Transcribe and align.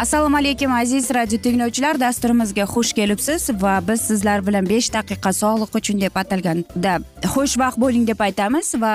assalomu 0.00 0.36
alaykum 0.36 0.72
aziz 0.72 1.10
radio 1.14 1.38
tinglovchilar. 1.38 2.00
Dasturimizga 2.00 2.64
xush 2.64 2.92
kelibsiz 2.92 3.50
va 3.62 3.80
biz 3.88 4.00
sizlar 4.00 4.46
bilan 4.46 4.68
besh 4.68 4.88
daqiqa 4.94 5.32
sog'liq 5.42 5.76
uchun 5.80 6.00
deb 6.00 6.16
atalganda 6.22 6.94
xushvaqt 7.34 7.76
bo'ling 7.82 8.06
deb 8.08 8.20
aytamiz 8.26 8.72
va 8.84 8.92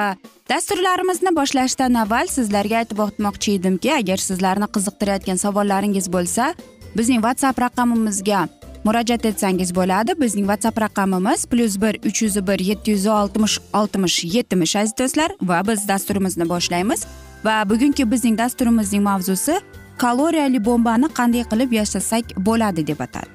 dasturlarimizni 0.50 1.36
boshlashdan 1.39 2.00
avval 2.03 2.31
sizlarga 2.38 2.80
aytib 2.81 3.03
o'tmoqchi 3.06 3.53
edimki 3.59 3.94
agar 4.00 4.17
sizlarni 4.30 4.72
qiziqtirayotgan 4.78 5.38
savollaringiz 5.45 6.09
bo'lsa 6.16 6.50
bizning 6.98 7.22
whatsapp 7.28 7.61
raqamimizga 7.66 8.42
murojaat 8.88 9.30
etsangiz 9.31 9.76
bo'ladi. 9.80 10.17
Bizning 10.26 10.50
whatsapp 10.50 10.81
raqamimiz 10.86 11.45
plyus 11.52 11.78
bir 11.86 12.02
uch 12.09 12.26
yuz 12.26 12.42
bir 12.48 12.59
yetti 12.72 12.98
yuz 12.98 13.08
oltmish 13.20 13.59
oltmish 13.73 14.17
yetmish 14.36 14.76
aziz 14.81 14.98
do'stlar 15.00 15.38
va 15.42 15.61
biz 15.70 15.88
dasturimizni 15.88 16.49
boshlaymiz. 16.49 17.05
Va 17.45 17.55
bugungi 17.70 18.11
bizning 18.11 18.37
dasturimizning 18.37 19.04
mavzusi 19.04 19.61
kaloriyali 19.98 20.66
bombani 20.66 21.08
qanday 21.17 21.44
qilib 21.52 21.72
yasasak 21.72 22.26
bo'ladi 22.38 22.88
deb 22.88 23.00
atadi. 23.00 23.30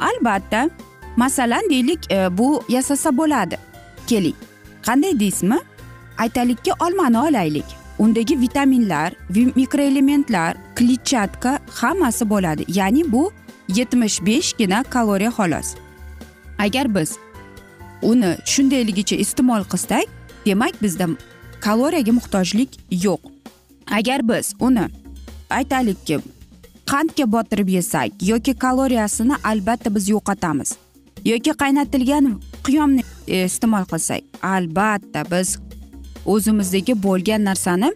Albatta 0.00 0.70
masalan 1.16 1.70
deylik 1.70 2.12
e, 2.12 2.38
bu 2.38 2.62
yasasa 2.68 3.16
bo'ladi. 3.16 3.56
Keling 4.06 4.34
qanday 4.86 5.20
deysizmi? 5.20 5.58
Aytaylikki 6.18 6.72
olmani 6.80 7.18
olaylik. 7.18 7.64
Undagi 7.98 8.40
vitaminlar 8.40 9.12
mikroelementlar 9.54 10.56
kletchatka 10.74 11.58
hammasi 11.70 12.30
bo'ladi. 12.30 12.64
Ya'ni 12.68 13.12
bu 13.12 13.32
yetmish 13.68 14.26
beshgina 14.26 14.82
kaloriya 14.82 15.30
xolos. 15.30 15.74
Agar 16.58 16.94
biz 16.94 17.18
uni 18.02 18.36
shundayligicha 18.44 19.16
iste'mol 19.16 19.64
qilsak 19.64 20.06
demak 20.46 20.82
bizda 20.82 21.06
kaloriyaga 21.60 22.12
muhtojlik 22.12 22.70
yo'q. 22.90 23.20
Agar 23.90 24.28
biz 24.28 24.54
uni 24.60 24.88
aytaylikki 25.58 26.18
qandga 26.92 27.26
botirib 27.32 27.68
yesak 27.68 28.10
yoki 28.22 28.54
kaloriyasini 28.54 29.36
albatta 29.44 29.94
biz 29.94 30.08
yo'qotamiz. 30.08 30.76
Yoki 31.24 31.50
qaynatilgan 31.62 32.26
qiyomni 32.66 33.02
e, 33.28 33.44
iste'mol 33.44 33.84
qilsak 33.92 34.22
albatta 34.54 35.24
biz 35.30 35.58
o'zimizdagi 36.26 36.94
bo'lgan 37.02 37.44
narsani 37.44 37.92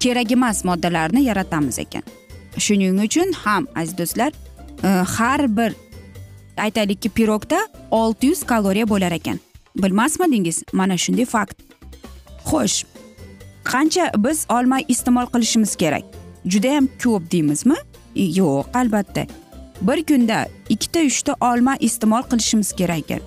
kerak 0.00 0.32
emas 0.32 0.64
moddalarni 0.64 1.24
yaratamiz 1.24 1.78
ekan. 1.78 2.02
Shuning 2.58 3.00
uchun 3.06 3.32
ham 3.44 3.66
aziz 3.76 3.98
do'stlar 3.98 4.32
e, 4.84 4.88
har 5.16 5.56
bir 5.56 5.74
aytaylikki 6.56 7.08
pirogda 7.08 7.60
olti 7.90 8.26
yuz 8.26 8.44
kaloriya 8.44 8.88
bo'lar 8.88 9.12
ekan. 9.12 9.40
Bilmasmidingiz 9.82 10.62
mana 10.72 10.96
shunday 10.98 11.24
fakt. 11.24 11.56
Xo'sh 12.46 12.84
qancha 13.64 14.10
biz 14.18 14.46
olma 14.48 14.78
iste'mol 14.88 15.26
qilishimiz 15.32 15.76
kerak? 15.76 16.19
Judayam 16.46 16.88
ko'p 17.02 17.30
deymizmi? 17.32 17.76
E, 18.16 18.22
yo'q 18.22 18.64
albatta. 18.74 19.26
Bir 19.80 20.04
kunda 20.04 20.46
ikkita 20.68 21.00
uchta 21.00 21.34
olma 21.40 21.76
iste'mol 21.80 22.22
qilishimiz 22.22 22.72
kerak 22.72 22.98
ekan. 22.98 23.20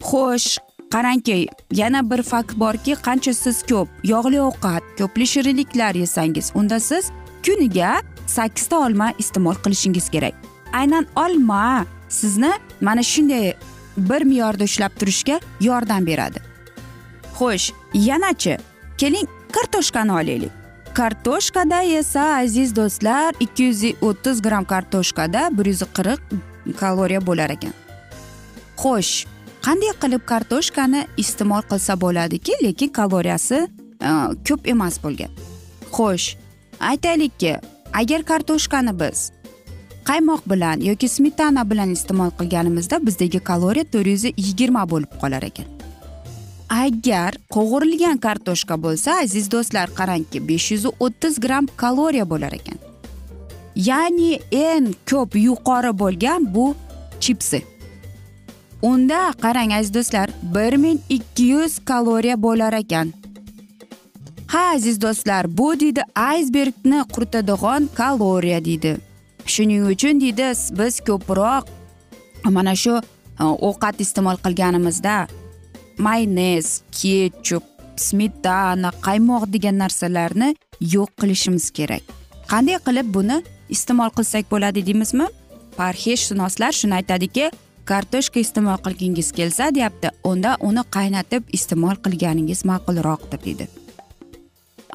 Xo'sh 0.00 0.58
qarangki 0.92 1.48
yana 1.70 2.10
bir 2.10 2.22
fakt 2.22 2.56
borki 2.56 2.92
qancha 3.06 3.34
siz 3.34 3.62
ko'p 3.62 3.88
yog'li 4.04 4.40
ovqat 4.40 4.82
ko'pli 4.98 5.26
shirinliklar 5.26 5.94
yesangiz 5.94 6.52
unda 6.54 6.80
siz 6.80 7.10
kuniga 7.46 8.02
sakkizta 8.26 8.76
olma 8.76 9.12
iste'mol 9.18 9.54
qilishingiz 9.64 10.08
kerak. 10.08 10.34
Aynan 10.72 11.06
olma 11.16 11.86
sizni 12.08 12.52
mana 12.80 13.02
shunday 13.02 13.54
bir 13.96 14.22
me'yorda 14.22 14.64
ushlab 14.64 14.92
turishga 15.00 15.40
yordam 15.60 16.06
beradi. 16.06 16.38
Xo'sh 17.38 17.72
yanachi 17.94 18.58
keling 18.98 19.28
kartoshkani 19.52 20.12
olaylik. 20.12 20.61
Kartoshkada 20.94 21.82
esa 21.82 22.36
aziz 22.36 22.76
do'stlar 22.76 23.34
ikki 23.40 23.62
yuz 23.62 23.82
o'ttiz 24.08 24.42
gramm 24.42 24.64
kartoshkada 24.64 25.58
bir 25.58 25.66
yuz 25.66 25.82
qirq 25.96 26.20
kaloriya 26.80 27.20
bo'lar 27.26 27.50
ekan 27.56 27.74
xo'sh 28.82 29.12
qanday 29.66 29.92
qilib 30.02 30.24
kartoshkani 30.32 31.00
iste'mol 31.22 31.62
qilsa 31.70 32.00
bo'ladiki 32.04 32.52
lekin 32.64 32.88
kaloriyasi 32.98 33.58
ko'p 34.48 34.68
emas 34.74 34.98
bo'lgan 35.04 35.30
xo'sh 35.96 36.26
aytaylikki 36.90 37.52
agar 38.00 38.20
kartoshkani 38.30 38.92
biz 39.00 39.18
qaymoq 40.10 40.42
bilan 40.52 40.76
yoki 40.90 41.08
smetana 41.16 41.70
bilan 41.70 41.90
iste'mol 41.96 42.30
qilganimizda 42.38 43.06
bizdagi 43.06 43.40
kaloriya 43.50 43.84
to'rt 43.92 44.12
yuz 44.14 44.24
yigirma 44.24 44.82
bo'lib 44.92 45.12
qolar 45.22 45.42
ekan 45.50 45.81
agar 46.72 47.36
qovurilgan 47.54 48.18
kartoshka 48.18 48.76
bo'lsa 48.84 49.18
aziz 49.24 49.50
do'stlar 49.54 49.88
qarangki 49.98 50.40
besh 50.48 50.70
yuz 50.72 50.84
o'ttiz 51.04 51.40
gramm 51.44 51.66
kaloriya 51.82 52.24
bo'lar 52.32 52.52
ekan. 52.60 52.78
Ya'ni 53.88 54.32
eng 54.68 54.88
ko'p 55.10 55.36
yuqori 55.46 55.92
bo'lgan 56.02 56.54
bu 56.54 56.66
chipsi. 57.20 57.62
Unda 58.82 59.20
qarang 59.44 59.72
aziz 59.78 59.94
do'stlar 59.94 60.28
bir 60.54 60.76
ming 60.84 61.00
ikki 61.16 61.44
yuz 61.54 61.78
kaloriya 61.90 62.36
bo'lar 62.42 62.72
ekan. 62.72 63.12
Ha 64.52 64.62
aziz 64.74 65.00
do'stlar 65.04 65.44
bu 65.58 65.68
deydi 65.80 66.02
aysbergni 66.14 67.04
quritadigan 67.14 67.88
kaloriya 67.94 68.64
deydi. 68.64 68.96
Shuning 69.46 69.86
uchun 69.92 70.20
deydi 70.20 70.48
biz 70.78 71.00
ko'proq 71.08 71.64
mana 72.56 72.74
shu 72.76 72.94
e, 73.40 73.44
ovqat 73.68 74.00
iste'mol 74.04 74.36
qilganimizda 74.44 75.16
mayonez 76.06 76.68
ketchup 76.98 77.64
smetana 78.06 78.90
qaymoq 79.06 79.48
degan 79.54 79.76
narsalarni 79.82 80.48
yo'q 80.94 81.10
qilishimiz 81.20 81.66
kerak. 81.78 82.04
Qanday 82.52 82.78
qilib 82.86 83.12
buni 83.16 83.42
iste'mol 83.74 84.10
qilsak 84.16 84.48
bo'ladi 84.52 84.86
deymizmi? 84.88 85.26
Parhezshunoslar 85.76 86.72
shuni 86.80 86.98
aytadiki 87.00 87.50
kartoshka 87.84 88.40
iste'mol 88.40 88.78
qilgingiz 88.86 89.32
kelsa 89.38 89.70
deyapti 89.74 90.10
unda 90.30 90.56
uni 90.68 90.82
qaynatib 90.96 91.48
iste'mol 91.58 91.96
qilganingiz 92.04 92.64
ma'qulroqdir 92.70 93.40
deydi 93.46 93.68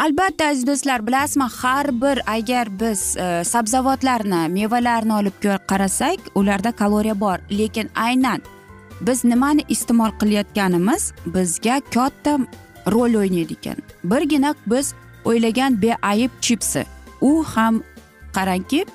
albatta 0.06 0.51
aziz 0.51 0.68
do'stlar 0.69 1.06
bilasizmi 1.07 1.48
har 1.60 1.92
bir 2.01 2.21
agar 2.36 2.71
biz 2.81 3.01
e, 3.18 3.44
sabzavotlarni 3.53 4.42
mevalarni 4.57 5.13
olib 5.19 5.48
qarasak 5.71 6.31
ularda 6.36 6.71
kaloriya 6.71 7.19
bor 7.19 7.38
lekin 7.60 7.89
aynan 7.95 8.42
biz 9.01 9.23
nimani 9.23 9.63
iste'mol 9.69 10.11
qilayotganimiz 10.19 11.11
bizga 11.25 11.81
katta 11.94 12.39
rol 12.91 13.13
o'ynaydi 13.13 13.53
ekan. 13.53 13.77
Birgina 14.03 14.55
biz 14.67 14.94
o'ylagan 15.25 15.81
beayb 15.81 16.31
chipsi. 16.41 16.85
U 17.21 17.44
ham 17.44 17.83
qarangki 18.33 18.85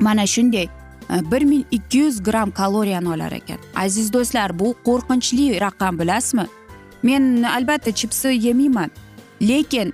mana 0.00 0.26
shunday 0.26 0.64
e, 0.64 1.30
bir 1.30 1.42
ming 1.42 1.64
ikki 1.70 1.98
yuz 1.98 2.22
gramm 2.22 2.50
kaloriyani 2.50 3.08
olar 3.08 3.32
ekan. 3.32 3.58
Aziz 3.76 4.12
do'stlar 4.12 4.58
bu 4.58 4.74
qo'rqinchli 4.84 5.60
raqam 5.60 5.98
bilasizmi? 5.98 6.46
Men 7.02 7.42
albatta 7.42 7.92
chipsi 7.92 8.28
yemayman 8.28 8.90
lekin 9.42 9.92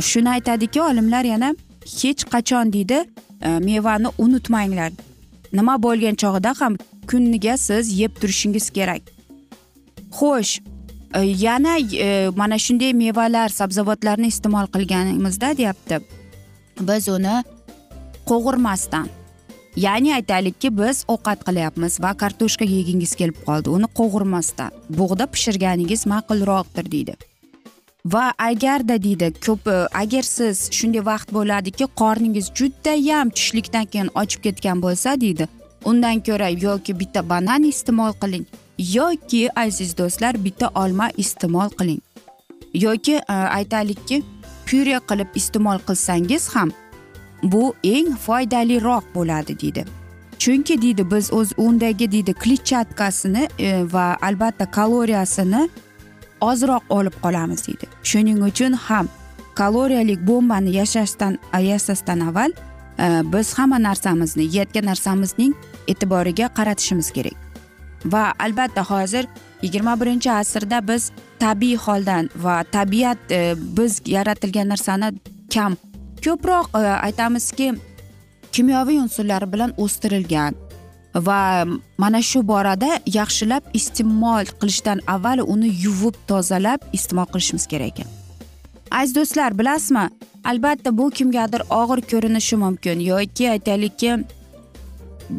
shuni 0.00 0.30
aytadiki 0.30 0.82
olimlar 0.82 1.24
yana 1.24 1.54
hech 2.02 2.24
qachon 2.32 2.72
deydi 2.72 3.04
e, 3.42 3.48
mevani 3.58 4.08
unutmanglar. 4.18 4.92
Nima 5.52 5.82
bo'lgan 5.82 6.14
chog'ida 6.14 6.54
ham 6.60 6.76
kuniga 7.06 7.56
siz 7.56 7.92
yeb 8.00 8.14
turishingiz 8.20 8.70
kerak. 8.70 9.02
Xo'sh 10.18 10.60
e, 11.14 11.20
yana 11.20 11.78
e, 11.78 12.30
mana 12.36 12.58
shunday 12.58 12.92
mevalar 12.92 13.48
sabzavotlarni 13.48 14.26
iste'mol 14.26 14.66
qilganimizda 14.74 15.56
deyapti. 15.56 16.00
Biz 16.80 17.08
uni 17.08 17.36
qovurmasdan 18.26 19.08
ya'ni 19.76 20.14
aytaylikki 20.14 20.78
biz 20.78 21.04
ovqat 21.08 21.44
qilyapmiz 21.48 22.00
va 22.02 22.14
kartoshka 22.22 22.64
yegingiz 22.64 23.14
kelib 23.14 23.38
qoldi. 23.46 23.68
Uni 23.68 23.88
qovurmasdan 23.98 24.70
bug'da 24.88 25.26
pishirganingiz 25.26 26.06
ma'qulroqdir 26.12 26.92
deydi. 26.92 27.16
Va 28.06 28.32
agarda 28.38 29.02
deydi 29.02 29.32
ko'p 29.46 29.68
e, 29.68 29.76
agar 30.02 30.22
siz 30.22 30.68
shunday 30.78 31.06
vaqt 31.12 31.28
bo'ladiki 31.36 31.86
qorningiz 32.00 32.50
judayam 32.58 33.30
tushlikdan 33.36 33.86
keyin 33.92 34.10
ochib 34.22 34.40
ketgan 34.46 34.82
bo'lsa 34.82 35.20
deydi 35.20 35.48
undan 35.90 36.20
ko'ra 36.26 36.48
yoki 36.48 36.92
bitta 37.00 37.28
banan 37.28 37.62
iste'mol 37.72 38.12
qiling 38.22 38.46
yoki 38.78 39.60
aziz 39.60 39.98
do'stlar 39.98 40.44
bitta 40.44 40.70
olma 40.74 41.10
iste'mol 41.16 41.70
qiling. 41.78 42.00
Yoki 42.74 43.14
e, 43.14 43.32
aytaylikki 43.32 44.22
pyure 44.66 45.00
qilib 45.08 45.28
iste'mol 45.34 45.78
qilsangiz 45.88 46.48
ham 46.54 46.70
bu 47.42 47.74
eng 47.84 48.16
foydaliroq 48.26 49.04
bo'ladi 49.14 49.60
deydi. 49.60 49.84
Chunki 50.38 50.82
deydi 50.82 51.10
biz 51.10 51.32
o'z 51.32 51.52
undagi 51.56 52.12
deydi 52.12 52.34
kletchatkasini 52.34 53.48
e, 53.58 53.92
va 53.92 54.16
albatta 54.22 54.70
kaloriyasini 54.70 55.68
ozroq 56.40 56.82
olib 56.88 57.16
qolamiz 57.22 57.66
deydi. 57.66 57.86
Shuning 58.02 58.42
uchun 58.44 58.72
ham 58.72 59.08
kaloriyalik 59.54 60.26
bombani 60.26 60.70
yashashdan 60.76 61.38
yasashdan 61.60 62.20
avval 62.20 62.52
Э, 62.98 63.22
biz 63.32 63.54
hamma 63.58 63.78
narsamizni 63.82 64.44
yeyotgan 64.44 64.84
narsamizning 64.84 65.54
e'tiboriga 65.88 66.48
qaratishimiz 66.48 67.10
kerak. 67.10 67.36
Va 68.04 68.32
albatta 68.38 68.82
hozir 68.90 69.26
yigirma 69.62 70.00
birinchi 70.00 70.32
asrda 70.32 70.88
biz 70.88 71.10
tabiiy 71.38 71.76
holdan 71.76 72.30
va 72.36 72.64
tabiat 72.64 73.18
e, 73.30 73.54
biz 73.58 74.00
yaratilgan 74.06 74.68
narsani 74.68 75.12
kam 75.54 75.76
ko'proq 76.24 76.66
e, 76.74 76.78
aytamizki 76.78 77.74
kimyoviy 78.52 78.98
unsurlar 78.98 79.52
bilan 79.52 79.74
o'stirilgan 79.76 80.54
va 81.14 81.40
mana 81.98 82.22
shu 82.22 82.42
borada 82.48 82.90
yaxshilab 83.06 83.64
iste'mol 83.74 84.44
qilishdan 84.60 85.00
avval 85.14 85.40
uni 85.54 85.72
yuvib 85.84 86.16
tozalab 86.28 86.80
iste'mol 86.92 87.28
qilishimiz 87.32 87.66
kerak 87.66 87.92
ekan. 87.92 88.08
Aziz 88.90 89.14
do'stlar 89.16 89.58
bilasizmi? 89.58 90.08
Albatta 90.50 90.90
bu 90.98 91.10
kimgadir 91.10 91.62
og'ir 91.80 92.00
ko'rinishi 92.10 92.56
mumkin. 92.64 93.00
Yoki 93.00 93.50
aytaylikki 93.54 94.10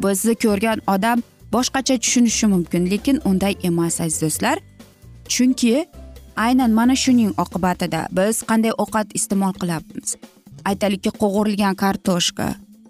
bizni 0.04 0.36
ko'rgan 0.44 0.80
odam 0.94 1.24
boshqacha 1.54 1.95
tushunishi 2.04 2.48
mumkin. 2.54 2.89
Lekin 2.92 3.21
unday 3.30 3.54
emas 3.63 4.01
aziz 4.01 4.21
do'stlar. 4.21 4.57
Chunki 5.33 5.86
aynan 6.38 6.71
mana 6.71 6.95
shuning 6.95 7.31
oqibatida 7.44 8.07
biz 8.12 8.44
qanday 8.50 8.74
ovqat 8.83 9.07
iste'mol 9.19 9.54
qilyapmiz 9.62 10.15
aytaylikki 10.69 11.12
qovurilgan 11.21 11.75
kartoshka 11.83 12.48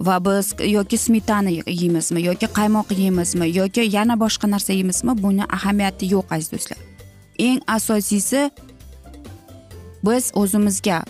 va 0.07 0.15
biz 0.27 0.53
yoki 0.75 0.97
smetana 0.97 1.49
yeymizmi 1.49 2.23
yoki 2.29 2.47
qaymoq 2.57 2.91
yeymizmi 3.01 3.47
yoki 3.59 3.83
yana 3.97 4.15
boshqa 4.23 4.51
narsa 4.53 4.73
yeymizmi 4.73 5.13
buni 5.23 5.43
ahamiyati 5.57 6.05
yo'q 6.13 6.27
aziz 6.35 6.51
do'stlar. 6.53 6.79
Eng 7.47 7.59
asosiysi 7.77 8.41
biz 10.05 10.31
o'zimizga 10.41 11.03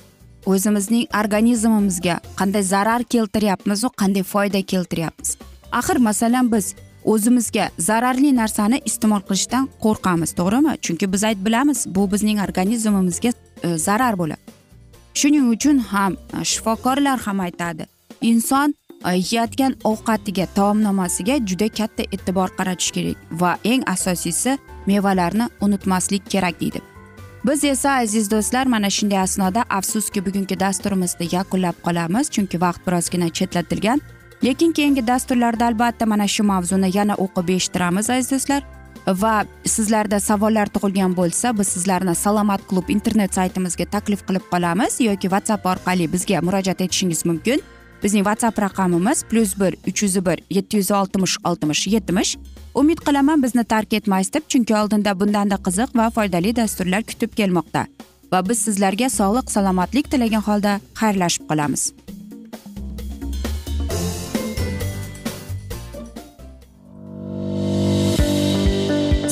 o'zimizning 0.52 1.06
organizmimizga 1.22 2.16
qanday 2.40 2.64
zarar 2.74 3.04
keltiryapmizu 3.14 3.88
qanday 4.02 4.24
foyda 4.24 4.62
keltiryapmiz. 4.62 5.38
Axir 5.72 5.98
masalan 6.10 6.52
biz 6.52 6.76
o'zimizga 7.06 7.70
zararli 7.88 8.32
narsani 8.36 8.82
iste'mol 8.90 9.24
qilishdan 9.30 9.70
qo'rqamiz 9.84 10.32
to'g'rimi? 10.40 10.74
Chunki 10.86 11.12
biz 11.14 11.24
ayt 11.30 11.40
bilamiz 11.46 11.86
bu 11.96 12.12
bizning 12.12 12.40
organizmimizga 12.48 13.32
e, 13.64 13.78
zarar 13.78 14.18
bo'ladi. 14.22 14.42
Shuning 15.20 15.46
uchun 15.56 15.78
ham 15.92 16.14
e, 16.14 16.44
shifokorlar 16.52 17.20
ham 17.28 17.40
aytadi 17.48 17.88
inson 18.22 18.76
e, 19.06 19.12
yeyotgan 19.16 19.74
ovqatiga 19.92 20.46
taomnomasiga 20.58 21.40
juda 21.50 21.68
katta 21.80 22.04
e'tibor 22.16 22.50
qaratish 22.58 22.92
kerak 22.96 23.18
va 23.42 23.58
eng 23.64 23.84
asosiysi 23.96 24.58
mevalarni 24.92 25.50
unutmaslik 25.62 26.30
kerak 26.34 26.62
deydi. 26.62 26.82
Biz 27.48 27.64
esa 27.64 27.92
aziz 27.92 28.32
do'stlar 28.32 28.66
mana 28.66 28.90
shunday 28.90 29.20
asnoda 29.20 29.64
afsuski 29.70 30.26
bugungi 30.26 30.60
dasturimizni 30.60 31.28
yakunlab 31.32 31.78
qolamiz. 31.86 32.30
Chunki 32.30 32.62
vaqt 32.62 32.82
birozgina 32.88 33.30
chetlatilgan. 33.30 34.02
Lekin 34.44 34.72
keyingi 34.72 35.08
dasturlarda 35.08 35.66
albatta 35.66 36.06
mana 36.06 36.28
shu 36.28 36.44
mavzuni 36.44 36.98
yana 36.98 37.16
o'qib 37.26 37.50
eshittiramiz 37.56 38.10
aziz 38.10 38.32
do'stlar. 38.32 38.62
Va 39.08 39.46
sizlarda 39.66 40.20
savollar 40.20 40.68
tug'ilgan 40.76 41.16
bo'lsa 41.20 41.58
biz 41.60 41.68
sizlarni 41.68 42.16
salomat 42.16 42.62
klub 42.70 42.90
internet 42.90 43.34
saytimizga 43.34 43.86
taklif 43.86 44.22
qilib 44.28 44.46
qolamiz 44.52 45.00
yoki 45.10 45.28
whatsapp 45.34 45.66
orqali 45.66 46.12
bizga 46.14 46.42
murojaat 46.42 46.82
etishingiz 46.82 47.26
mumkin. 47.26 47.62
Bizning 48.04 48.24
whatsapp 48.28 48.60
raqamimiz 48.60 49.24
plyus 49.30 49.60
bir 49.60 49.78
uch 49.88 50.04
yuz 50.04 50.16
bir 50.26 50.40
yetti 50.50 50.78
yuz 50.78 50.92
oltmish 50.92 51.38
oltmish 51.44 51.88
yetmish. 51.88 52.38
Umid 52.76 53.00
qilaman 53.06 53.44
bizni 53.44 53.64
tark 53.64 53.94
etmaysiz 53.94 54.34
deb 54.34 54.44
chunki 54.50 54.76
oldinda 54.76 55.20
bundanda 55.20 55.56
qiziq 55.56 55.96
va 55.98 56.10
foydali 56.10 56.56
dasturlar 56.56 57.04
kutib 57.04 57.32
kelmoqda. 57.40 57.86
Va 58.32 58.50
biz 58.50 58.60
sizlarga 58.60 59.10
sog'lik 59.10 59.52
salomatlik 59.52 60.12
tilagan 60.12 60.44
holda 60.48 60.80
xayrlashib 61.00 61.48
qolamiz. 61.50 61.84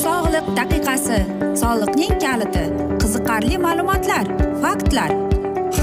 Sog'liq 0.05 0.47
daqiqasi. 0.59 1.19
Soliqning 1.61 2.17
kaliti. 2.25 2.65
Qiziqarli 3.01 3.57
ma'lumotlar 3.67 4.25
faktlar. 4.63 5.34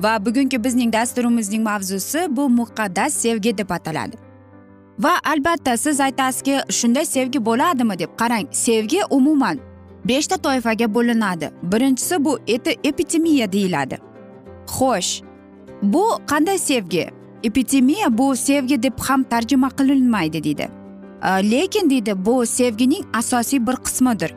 Va 0.00 0.26
bugungi 0.26 0.64
bizning 0.64 0.92
dasturimizning 0.92 1.62
mavzusi 1.62 2.26
bu 2.30 2.48
muqaddas 2.48 3.14
sevgi 3.14 3.58
deb 3.58 3.70
ataladi. 3.70 4.16
Va 4.98 5.12
albatta 5.24 5.76
siz 5.76 6.00
aytasizki 6.00 6.60
shunday 6.70 7.04
sevgi 7.04 7.44
bo'ladimi 7.46 7.98
deb 7.98 8.08
qarang. 8.16 8.46
Sevgi 8.52 9.00
umuman 9.10 9.58
beshta 10.04 10.36
toifaga 10.36 10.94
bo'linadi. 10.94 11.50
Birinchisi 11.62 12.24
bu 12.24 12.38
epitemiya 12.84 13.52
deyiladi. 13.52 13.98
Xo'sh 14.66 15.22
bu 15.82 16.04
qanday 16.26 16.58
sevgi? 16.58 17.06
Epidemiya 17.42 18.18
bu 18.18 18.36
sevgi 18.36 18.82
deb 18.82 18.98
ham 19.08 19.22
tarjima 19.22 19.68
qilinmaydi 19.68 20.44
deydi. 20.44 20.68
Lekin 21.24 21.90
deydi 21.90 22.26
bu 22.26 22.46
sevgining 22.46 23.04
asosiy 23.14 23.66
bir 23.66 23.76
qismidir. 23.76 24.34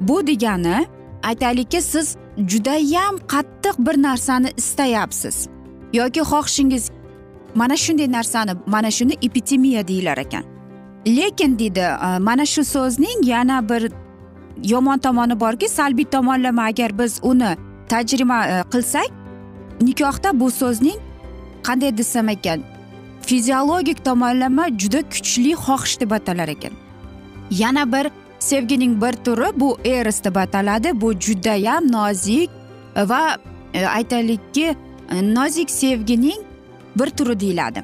Bu 0.00 0.26
degani 0.26 0.86
aytaylikki 1.22 1.82
siz 1.82 2.16
judayam 2.46 3.16
qattiq 3.16 3.76
bir 3.78 4.02
narsani 4.02 4.52
istayapsiz. 4.56 5.48
Yoki 5.92 6.20
xohishingiz 6.20 6.90
mana 7.54 7.76
shunday 7.76 8.12
narsani 8.12 8.52
mana 8.66 8.90
shuni 8.90 9.14
epitemiya 9.22 9.88
deyilar 9.88 10.18
ekan. 10.18 10.44
Lekin 11.06 11.58
deydi 11.58 11.86
mana 12.20 12.46
shu 12.46 12.64
so'zning 12.64 13.26
yana 13.26 13.68
bir 13.68 13.92
yomon 14.64 14.98
tomoni 14.98 15.40
borki 15.40 15.68
salbiy 15.68 16.04
tomonlama 16.04 16.62
agar 16.62 16.98
biz 16.98 17.20
uni 17.22 17.56
tajriba 17.88 18.46
e, 18.46 18.62
qilsak 18.72 19.10
nikohda 19.80 20.40
bu 20.40 20.50
so'zning 20.50 20.98
qanday 21.62 21.98
desam 21.98 22.28
ekan 22.28 22.62
fiziologik 23.22 24.04
tomonlama 24.04 24.68
juda 24.78 25.02
kuchli 25.02 25.52
xohish 25.52 26.00
deb 26.00 26.10
atalar 26.10 26.48
ekan. 26.48 26.72
Yana 27.50 27.92
bir 27.92 28.10
sevgining 28.38 29.02
bir 29.02 29.12
turi 29.12 29.60
bu 29.60 29.78
eros 29.84 30.24
deb 30.24 30.36
ataladi. 30.36 31.00
Bu 31.00 31.12
judayam 31.12 31.92
nozik 31.92 32.50
va 32.96 33.36
e, 33.74 33.86
aytaylikki 33.86 34.76
e, 35.10 35.34
nozik 35.34 35.70
sevgining 35.70 36.40
bir 36.96 37.10
turi 37.10 37.40
deyiladi. 37.40 37.82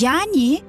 Ya'ni 0.00 0.60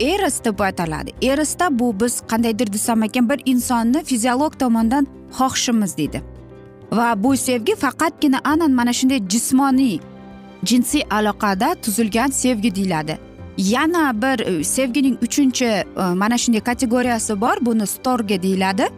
eros 0.00 0.44
deb 0.44 0.58
ataladi. 0.58 1.12
Erosda 1.22 1.78
bu 1.78 2.00
biz 2.00 2.20
qandaydir 2.20 2.72
desam 2.72 3.02
ekan 3.02 3.30
bir 3.30 3.42
insonni 3.44 4.04
fiziolog 4.04 4.58
tomondan 4.58 5.06
xohishimiz 5.38 5.96
deydi. 5.96 6.22
Va 6.92 7.22
bu 7.22 7.36
sevgi 7.36 7.74
faqatgina 7.74 8.40
anan 8.44 8.70
mana 8.70 8.92
shunday 8.92 9.28
jismoniy 9.28 9.98
jinsiy 10.64 11.02
aloqada 11.10 11.74
tuzilgan 11.82 12.28
sevgi 12.28 12.74
deyiladi. 12.74 13.18
Yana 13.58 14.22
bir 14.22 14.38
e, 14.46 14.64
sevgining 14.64 15.18
uchinchi 15.22 15.64
e, 15.64 15.84
mana 16.14 16.38
shunday 16.38 16.60
kategoriyasi 16.60 17.40
bor. 17.40 17.56
Buni 17.60 17.86
storge 17.86 18.42
deyiladi. 18.42 18.88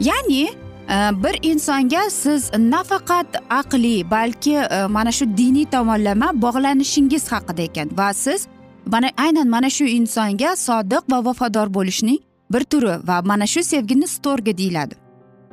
Ya'ni 0.00 0.42
e, 0.42 0.96
bir 1.24 1.38
insonga 1.42 2.10
siz 2.10 2.50
nafaqat 2.58 3.26
aqliy 3.50 4.10
balki 4.10 4.58
mana 4.88 5.12
shu 5.12 5.36
diniy 5.36 5.64
tomonlama 5.64 6.42
bog'lanishingiz 6.42 7.32
haqida 7.32 7.62
ekan 7.62 7.88
va 7.98 8.12
siz 8.14 8.46
mana 8.86 9.10
aynan 9.16 9.48
mana 9.48 9.70
shu 9.70 9.84
insonga 9.84 10.56
sodiq 10.56 11.02
va 11.10 11.24
vafodor 11.24 11.74
bo'lishning 11.74 12.18
bir 12.50 12.64
turi 12.64 12.94
va 13.08 13.22
mana 13.22 13.46
shu 13.46 13.62
sevgini 13.62 14.06
storge 14.06 14.58
deyiladi. 14.58 14.94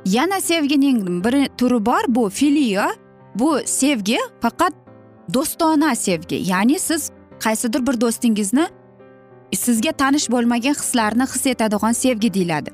Yana 0.04 0.40
sevgining 0.40 1.24
bir 1.24 1.48
turi 1.58 1.86
bor 1.86 2.04
bu 2.08 2.30
filiyo 2.30 2.82
bu 3.34 3.58
sevgi 3.64 4.18
faqat 4.40 4.72
do'stona 5.34 5.94
sevgi. 5.94 6.34
Ya'ni 6.34 6.78
siz 6.78 7.10
qaysidir 7.44 7.86
bir 7.86 8.00
do'stingizni 8.00 8.66
sizga 9.64 9.92
tanish 9.92 10.26
bo'lmagan 10.34 10.74
hislarni 10.80 11.26
his 11.32 11.46
etadigan 11.46 11.92
sevgi 11.92 12.34
deyiladi. 12.34 12.70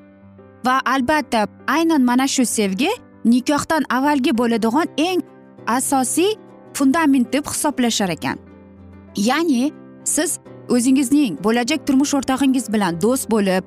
Va 0.66 0.80
albatta 0.94 1.46
aynan 1.66 2.02
mana 2.02 2.26
shu 2.28 2.44
sevgi 2.44 2.90
nikohdan 3.24 3.84
avvalgi 3.96 4.32
bo'ladigan 4.38 4.86
eng 4.96 5.20
asosiy 5.66 6.36
fundament 6.74 7.32
deb 7.32 7.44
hisoblashar 7.46 8.08
ekan. 8.08 8.38
Ya'ni 9.16 9.72
siz 10.04 10.38
o'zingizning 10.68 11.38
bo'lajak 11.44 11.86
turmush 11.86 12.14
o'rtog'ingiz 12.18 12.72
bilan 12.72 13.00
do'st 13.02 13.30
bo'lib 13.30 13.64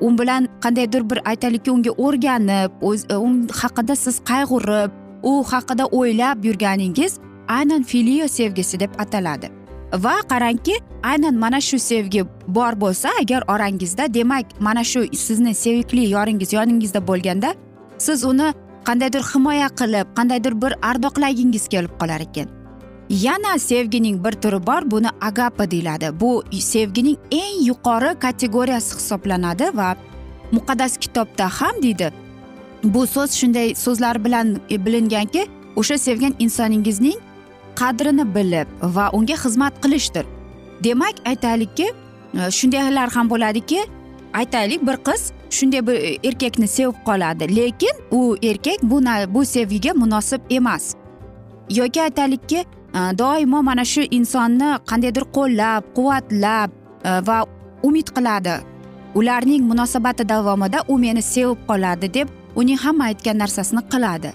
u 0.00 0.18
bilan 0.18 0.48
qandaydir 0.64 1.10
bir 1.10 1.18
aytaylikki 1.30 1.70
unga 1.70 1.90
o'rganib 1.90 2.70
o'z 2.88 3.04
e, 3.10 3.16
u 3.16 3.28
haqida 3.60 3.96
siz 3.96 4.20
qayg'urib 4.30 4.90
u 5.22 5.32
haqida 5.52 5.84
o'ylab 5.98 6.44
yurganingiz 6.44 7.18
aynan 7.48 7.82
filio 7.82 8.28
sevgisi 8.28 8.80
deb 8.80 8.90
ataladi. 8.98 9.57
Va 9.92 10.14
qarangki 10.28 10.74
aynan 11.02 11.34
mana 11.34 11.60
shu 11.60 11.78
sevgi 11.78 12.24
bor 12.48 12.72
bo'lsa 12.80 13.08
agar 13.20 13.42
orangizda 13.48 14.14
demak 14.14 14.46
mana 14.60 14.84
shu 14.84 15.06
sizni 15.12 15.54
sevikli 15.54 16.08
yoringiz 16.10 16.52
yoningizda 16.52 17.06
bo'lganda 17.06 17.54
siz 17.98 18.24
uni 18.24 18.52
qandaydir 18.84 19.22
himoya 19.32 19.68
qilib 19.80 20.06
qandaydir 20.16 20.54
bir 20.62 20.72
ardoqlagingiz 20.90 21.68
kelib 21.68 21.92
qolar 22.00 22.20
ekan. 22.20 22.48
Yana 23.08 23.58
sevgining 23.58 24.24
bir 24.24 24.32
turi 24.32 24.66
bor 24.66 24.90
buni 24.90 25.08
agapa 25.20 25.70
deyiladi. 25.70 26.20
Bu 26.20 26.44
sevgining 26.52 27.16
eng 27.30 27.56
yuqori 27.68 28.18
kategoriyasi 28.18 28.96
hisoblanadi 28.96 29.66
va 29.74 29.96
muqaddas 30.52 30.96
kitobda 30.96 31.48
ham 31.48 31.82
deydi. 31.82 32.12
Bu 32.84 33.06
so'z 33.06 33.30
shunday 33.40 33.74
so'zlar 33.74 34.24
bilan 34.24 34.60
bilinganki 34.70 35.46
o'sha 35.76 35.98
sevgan 35.98 36.34
insoningizning 36.38 37.18
qadrini 37.78 38.24
bilib 38.34 38.68
va 38.96 39.10
unga 39.12 39.36
xizmat 39.44 39.74
qilishdir. 39.82 40.26
Demak 40.84 41.16
aytaylikki 41.30 41.86
e, 41.88 42.50
shundaylar 42.58 43.10
ham 43.16 43.30
bo'ladiki 43.30 43.80
aytaylik 44.40 44.86
bir 44.86 44.96
qiz 45.08 45.32
shunday 45.50 45.86
bir 45.86 45.96
e, 46.08 46.10
erkakni 46.28 46.68
sevib 46.68 46.96
qoladi 47.08 47.56
lekin 47.56 47.94
u 48.10 48.36
erkak 48.42 48.82
bu 48.82 49.02
bu 49.34 49.44
sevgiga 49.44 49.92
munosib 49.94 50.40
emas. 50.50 50.94
Yoki 51.70 52.02
aytaylikki 52.02 52.58
e, 52.58 53.00
doimo 53.18 53.62
mana 53.62 53.84
shu 53.84 54.02
insonni 54.10 54.70
qandaydir 54.90 55.24
qo'llab 55.36 55.82
quvvatlab 55.96 56.70
va 57.28 57.44
umid 57.82 58.08
qiladi. 58.16 58.54
Ularning 59.14 59.62
munosabati 59.64 60.28
davomida 60.28 60.82
u 60.88 60.98
meni 60.98 61.22
sevib 61.22 61.58
qoladi 61.68 62.14
deb 62.14 62.28
uning 62.56 62.78
hamma 62.78 63.04
aytgan 63.04 63.38
narsasini 63.38 63.82
qiladi. 63.92 64.32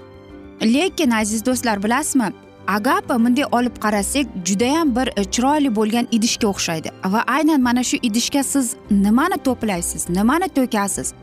Lekin 0.62 1.12
aziz 1.12 1.46
do'stlar 1.46 1.84
bilasizmi 1.84 2.32
agapa 2.68 3.20
bunday 3.20 3.46
olib 3.52 3.76
qarasak 3.80 4.26
judayam 4.46 4.96
bir 4.96 5.08
e, 5.18 5.24
chiroyli 5.24 5.76
bo'lgan 5.76 6.08
idishga 6.12 6.48
o'xshaydi. 6.48 6.90
Va 7.06 7.24
aynan 7.28 7.62
mana 7.62 7.84
shu 7.84 7.98
idishga 8.02 8.44
siz 8.44 8.76
nimani 8.92 9.38
to'playsiz 9.46 10.10
nimani 10.10 10.48
to'kasiz? 10.50 11.14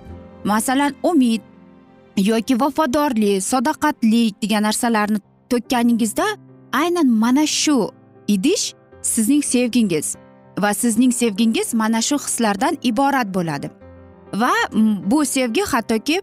Masalan 0.44 0.94
umid 1.02 1.40
yoki 2.16 2.61
vafodorlik 2.61 3.42
sadoqatlik 3.42 4.42
degan 4.42 4.62
narsalarni 4.62 5.18
to'kkaningizda 5.50 6.26
aynan 6.73 7.06
mana 7.06 7.47
shu 7.47 7.90
idish 8.28 8.75
sizning 9.02 9.42
sevgingiz 9.44 10.16
va 10.59 10.75
sizning 10.75 11.12
sevgingiz 11.12 11.75
mana 11.75 12.02
shu 12.02 12.16
hislardan 12.18 12.78
iborat 12.82 13.35
bo'ladi. 13.35 13.70
Va 14.35 14.52
bu 15.11 15.25
sevgi 15.25 15.62
hattoki 15.62 16.23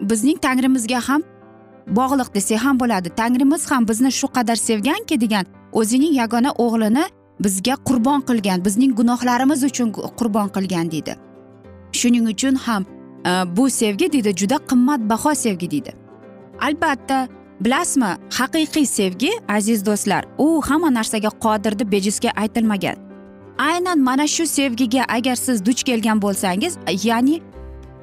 bizning 0.00 0.38
tangrimizga 0.40 1.00
ham 1.08 1.22
bog'liq 1.90 2.34
desak 2.34 2.58
ham 2.64 2.80
bo'ladi. 2.80 3.08
Tangrimiz 3.08 3.70
ham 3.70 3.88
bizni 3.88 4.12
shu 4.12 4.26
qadar 4.26 4.56
sevganki 4.56 5.20
degan 5.20 5.44
o'zining 5.72 6.12
yagona 6.14 6.50
o'g'lini 6.64 7.04
bizga 7.40 7.74
qurbon 7.88 8.20
qilgan 8.28 8.64
bizning 8.64 8.92
gunohlarimiz 8.96 9.64
uchun 9.64 9.92
qurbon 9.92 10.48
qilgan 10.48 10.90
deydi. 10.90 11.16
Shuning 11.92 12.28
uchun 12.28 12.54
ham 12.54 12.82
e, 13.26 13.30
bu 13.56 13.70
sevgi 13.70 14.12
deydi 14.12 14.36
juda 14.36 14.56
qimmatbaho 14.70 15.34
sevgi 15.34 15.70
deydi. 15.70 15.92
Albatta 16.60 17.28
bilasizmi 17.60 18.12
haqiqiy 18.38 18.86
sevgi 18.86 19.30
aziz 19.48 19.86
do'stlar 19.86 20.24
u 20.38 20.62
hamma 20.68 20.94
narsaga 20.94 21.28
qodir 21.28 21.78
deb 21.78 21.92
bejizga 21.92 22.30
aytilmagan. 22.36 22.96
Aynan 23.58 23.98
mana 23.98 24.26
shu 24.26 24.46
sevgiga 24.46 25.02
agar 25.08 25.34
siz 25.34 25.66
duch 25.66 25.82
kelgan 25.82 26.22
bo'lsangiz 26.22 26.78
ya'ni 27.04 27.40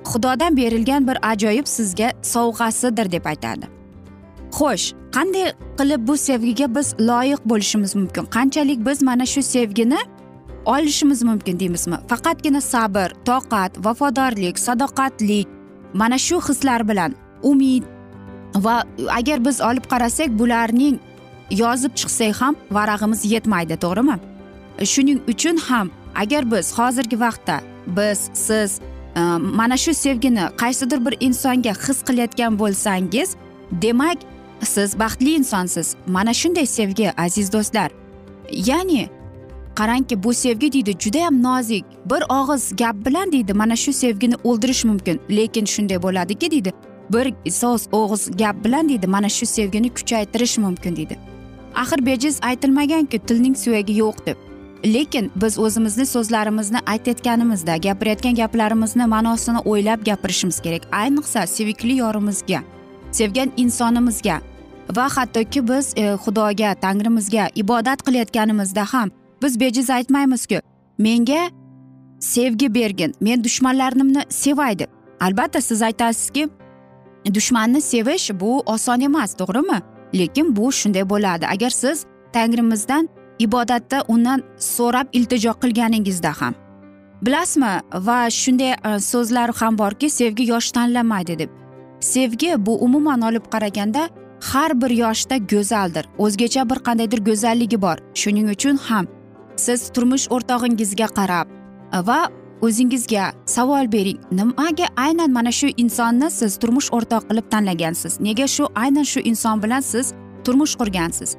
xudodan 0.10 0.58
berilgan 0.58 1.08
bir 1.08 1.18
ajoyib 1.32 1.68
sizga 1.68 2.12
sovg'asidir 2.22 3.12
deb 3.12 3.26
aytadi. 3.26 3.75
Xo'sh 4.58 4.86
qanday 5.16 5.48
qilib 5.80 6.02
bu 6.08 6.16
sevgiga 6.28 6.68
biz 6.76 6.88
loyiq 7.10 7.42
bo'lishimiz 7.52 7.96
mumkin? 8.00 8.24
Qanchalik 8.36 8.80
biz 8.88 9.02
mana 9.02 9.26
shu 9.26 9.42
sevgini 9.44 10.00
olishimiz 10.66 11.24
mumkin 11.24 11.60
deymizmi? 11.60 11.98
Faqatgina 12.10 12.62
sabr 12.62 13.10
toqat 13.30 13.72
vafodorlik 13.86 14.60
sadoqatlik 14.60 15.48
mana 15.94 16.18
shu 16.18 16.38
hislar 16.48 16.88
bilan 16.90 17.12
umid 17.44 17.84
va 18.56 18.76
agar 19.20 19.46
biz 19.46 19.62
olib 19.62 19.86
qarasak 19.92 20.30
bularning 20.40 20.96
yozib 21.52 21.94
chiqsak 22.00 22.42
ham 22.42 22.56
varag'imiz 22.72 23.22
yetmaydi 23.34 23.76
to'g'rimi? 23.84 24.18
Shuning 24.92 25.20
uchun 25.32 25.58
ham 25.68 25.88
agar 26.16 26.52
biz 26.52 26.66
hozirgi 26.78 27.20
vaqtda 27.20 27.58
biz 27.98 28.20
siz 28.34 28.80
e, 29.16 29.22
mana 29.60 29.78
shu 29.78 29.94
sevgini 29.94 30.46
qaysidir 30.62 31.06
bir 31.06 31.16
insonga 31.20 31.74
his 31.86 32.00
qilayotgan 32.08 32.60
bo'lsangiz 32.62 33.30
demak 33.72 34.18
siz 34.64 35.00
baxtli 35.00 35.36
insonsiz. 35.36 35.96
Mana 36.08 36.34
shunday 36.34 36.66
sevgi 36.66 37.12
aziz 37.18 37.54
do'stlar. 37.54 37.92
Ya'ni 38.52 39.10
qarangki 39.76 40.24
bu 40.24 40.34
sevgi 40.34 40.72
deydi 40.72 40.92
judayam 41.00 41.44
nozik. 41.44 41.86
Bir 42.06 42.24
og'iz 42.30 42.76
gap 42.76 42.96
bilan 43.06 43.32
deydi 43.32 43.54
mana 43.54 43.76
shu 43.76 43.94
sevgini 43.94 44.36
o'ldirish 44.44 44.86
mumkin. 44.86 45.22
Lekin 45.30 45.66
shunday 45.66 46.02
bo'ladiki 46.04 46.52
deydi 46.52 46.74
bir 47.10 47.52
so'z 47.52 47.88
og'iz 47.92 48.38
gap 48.38 48.56
bilan 48.66 48.90
deydi 48.90 49.08
mana 49.08 49.30
shu 49.30 49.46
sevgini 49.46 49.90
kuchaytirish 49.94 50.58
mumkin 50.58 50.96
deydi. 50.96 51.18
Axir 51.76 52.06
bejiz 52.06 52.40
aytilmaganku 52.42 53.20
tilning 53.28 53.58
suyagi 53.58 53.94
yo'q 53.94 54.26
deb. 54.26 54.38
Lekin 54.86 55.32
biz 55.36 55.60
o'zimizni 55.60 56.06
so'zlarimizni 56.06 56.80
aytayotganimizda 56.86 57.78
gapirayotgan 57.78 58.36
gaplarimizni 58.36 59.06
ma'nosini 59.06 59.60
o'ylab 59.66 60.06
gapirishimiz 60.06 60.60
kerak. 60.60 60.82
Ayniqsa 60.92 61.48
sevikli 61.48 61.98
yorimizga. 61.98 62.62
Sevgan 63.18 63.52
insonimizga 63.64 64.40
va 64.98 65.06
hattoki 65.16 65.68
biz 65.68 65.94
e, 65.96 66.04
xudoga 66.24 66.74
tangrimizga 66.86 67.50
ibodat 67.56 68.00
qilayotganimizda 68.08 68.84
ham 68.94 69.12
biz 69.44 69.60
bejiz 69.60 69.90
aytmaymizku 69.90 70.60
menga 70.98 71.42
sevgi 72.20 72.74
bergin 72.74 73.16
men 73.22 73.44
dushmanlarimni 73.44 74.24
sevay 74.30 74.80
deb 74.80 74.90
albatta 75.20 75.62
siz 75.62 75.82
aytasizki 75.82 76.50
dushmanni 77.34 77.82
sevish 77.82 78.32
bu 78.40 78.60
oson 78.66 79.02
emas 79.02 79.34
to'g'rimi? 79.34 79.82
Lekin 80.14 80.56
bu 80.56 80.72
shunday 80.72 81.10
bo'ladi. 81.10 81.48
Agar 81.48 81.70
siz 81.70 82.06
tangrimizdan 82.34 83.10
ibodatda 83.40 84.04
undan 84.08 84.44
so'rab 84.60 85.08
iltijo 85.14 85.52
qilganingizda 85.52 86.32
ham 86.42 86.54
bilasizmi? 87.22 87.74
Va 87.94 88.30
shunday 88.30 88.72
e, 88.72 89.00
so'zlar 89.00 89.52
ham 89.60 89.78
borki 89.78 90.10
sevgi 90.10 90.44
yosh 90.52 90.72
tanlamaydi 90.72 91.40
deb. 91.40 91.65
Sevgi 92.12 92.66
bu 92.66 92.74
umuman 92.86 93.22
olib 93.22 93.46
qaraganda 93.54 94.10
har 94.52 94.82
bir 94.82 94.90
yoshda 94.90 95.38
go'zaldir. 95.38 96.06
O'zgacha 96.18 96.70
bir 96.70 96.80
qandaydir 96.88 97.20
go'zalligi 97.30 97.82
bor. 97.82 97.98
Shuning 98.22 98.50
uchun 98.56 98.78
ham 98.88 99.06
siz 99.66 99.90
turmush 99.96 100.26
o'rtog'ingizga 100.36 101.08
qarab 101.18 101.48
va 102.08 102.20
o'zingizga 102.62 103.26
savol 103.46 103.92
bering. 103.92 104.20
Nimaga 104.32 104.88
aynan 105.06 105.32
mana 105.32 105.52
shu 105.52 105.68
insonni 105.78 106.32
siz 106.32 106.58
turmush 106.62 106.90
o'rtoq 106.98 107.24
qilib 107.30 107.50
tanlagansiz? 107.54 108.20
Nega 108.20 108.48
shu 108.56 108.64
aynan 108.84 109.04
shu 109.12 109.20
inson 109.20 109.64
bilan 109.64 109.82
siz 109.92 110.14
turmush 110.46 110.76
qurgansiz? 110.80 111.36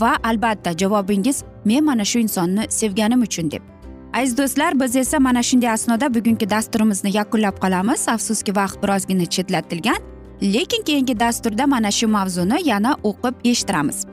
Va 0.00 0.12
albatta 0.22 0.70
javobingiz 0.80 1.42
men 1.64 1.84
mana 1.84 2.04
shu 2.04 2.18
insonni 2.18 2.64
sevganim 2.80 3.22
uchun 3.28 3.50
deb. 3.50 3.69
Aziz 4.12 4.38
do'stlar 4.38 4.80
biz 4.80 4.96
esa 4.96 5.18
mana 5.18 5.42
shunday 5.42 5.70
asnoda 5.70 6.14
bugungi 6.14 6.50
dasturimizni 6.50 7.16
yakunlab 7.16 7.56
qolamiz. 7.62 8.08
Afsuski 8.08 8.56
vaqt 8.56 8.82
birozgina 8.82 9.26
chetlatilgan 9.26 10.00
lekin 10.42 10.82
keyingi 10.82 11.20
dasturda 11.20 11.66
mana 11.66 11.90
shu 11.90 12.08
mavzuni 12.08 12.68
yana 12.68 12.96
o'qib 13.02 13.34
eshittiramiz. 13.44 14.06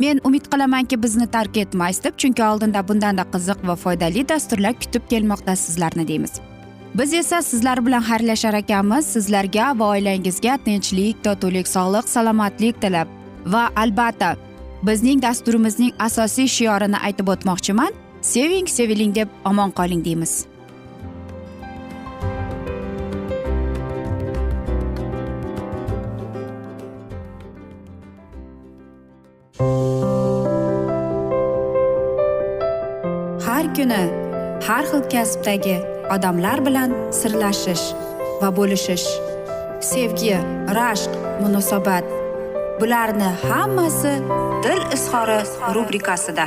Men 0.00 0.20
umid 0.24 0.44
qilamanki 0.52 1.02
bizni 1.02 1.26
tark 1.26 1.56
etmaysiz 1.56 2.04
deb 2.04 2.14
chunki 2.16 2.44
oldinda 2.44 2.88
bundanda 2.88 3.24
qiziq 3.32 3.66
va 3.68 3.76
foydali 3.76 4.28
dasturlar 4.28 4.74
kutib 4.82 5.02
kelmoqda 5.10 5.56
sizlarni 5.56 6.08
deymiz. 6.08 6.32
Biz 6.94 7.14
esa 7.14 7.42
sizlar 7.42 7.86
bilan 7.86 8.02
xayrlashar 8.02 8.54
ekanmiz. 8.54 9.06
Sizlarga 9.06 9.78
va 9.78 9.88
oilangizga 9.94 10.58
tinchlik 10.64 11.24
totuvlik 11.24 11.68
sog'lik 11.68 12.08
salomatlik 12.08 12.80
tilab. 12.82 13.08
Va 13.46 13.68
albatta 13.76 14.36
bizning 14.82 15.22
dasturimizning 15.22 15.92
asosiy 15.98 16.48
shiorini 16.48 16.98
aytib 17.06 17.28
o'tmoqchiman. 17.28 17.92
Seving 18.20 18.68
seviling 18.68 19.14
deb 19.14 19.28
omon 19.44 19.72
qoling 19.72 20.04
deymiz. 20.04 20.46
Har 33.46 33.64
kuni 33.76 34.02
har 34.66 34.84
xil 34.90 35.02
kasbdagi 35.12 35.76
odamlar 36.14 36.60
bilan 36.66 36.94
sirlashish 37.20 37.86
va 38.42 38.48
bo'lishish 38.58 39.08
sevgi 39.90 40.36
rashq 40.78 41.12
munosabat 41.42 42.04
bularni 42.80 43.30
hammasi 43.48 44.14
dil 44.64 44.82
izhori 44.96 45.40
rubrikasida. 45.74 46.46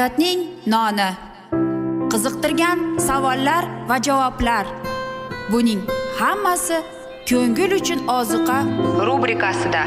Hayotning 0.00 0.40
noni. 0.66 1.08
Qiziqtirgan 2.12 2.78
savollar 3.06 3.64
va 3.88 3.96
javoblar. 4.06 4.66
Buning 5.52 5.82
hammasi 6.20 6.78
ko'ngil 7.28 7.72
uchun 7.80 8.00
oziqa 8.18 8.56
rubrikasida. 9.08 9.82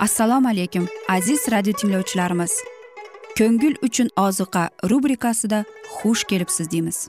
Assalomu 0.00 0.48
alaykum 0.48 0.88
aziz 1.08 1.40
radio 1.52 1.72
tinglovchilarimiz. 1.72 2.52
Ko'ngil 3.38 3.74
uchun 3.82 4.08
oziqa 4.16 4.70
rubrikasida 4.90 5.64
xush 5.96 6.22
kelibsiz 6.24 6.70
deymiz. 6.70 7.08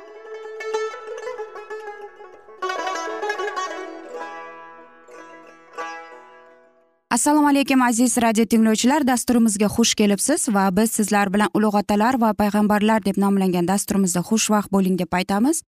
Assalomu 7.11 7.47
alaykum 7.47 7.81
aziz 7.81 8.17
radio 8.17 8.45
tinglovchilar. 8.45 9.03
Dasturimizga 9.07 9.67
xush 9.75 9.95
kelibsiz 9.99 10.47
va 10.55 10.69
biz 10.77 10.91
sizlar 10.91 11.33
bilan 11.33 11.49
ulug' 11.53 11.75
otalar 11.75 12.15
va 12.21 12.29
payg'ambarlar 12.33 13.03
deb 13.05 13.17
nomlangan 13.23 13.67
dasturimizda 13.67 14.21
xushvaqt 14.29 14.71
bo'ling 14.71 14.95
deb 14.99 15.11
aytamiz. 15.19 15.61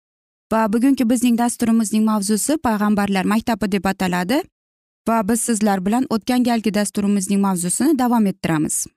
Va 0.53 0.61
bugungi 0.73 1.09
bizning 1.09 1.37
dasturimizning 1.37 2.05
mavzusi 2.05 2.57
payg'ambarlar 2.67 3.25
maktabi 3.33 3.71
deb 3.71 3.85
ataladi. 3.91 4.39
Va 5.07 5.19
biz 5.29 5.41
sizlar 5.41 5.85
bilan 5.85 6.07
o'tgan 6.09 6.43
galgi 6.43 6.73
dasturimizning 6.73 7.41
mavzusini 7.41 7.99
davom 7.99 8.25
ettiramiz. 8.31 8.87